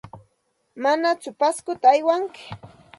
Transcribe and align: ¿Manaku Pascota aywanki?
¿Manaku 0.83 1.29
Pascota 1.39 1.87
aywanki? 1.91 2.43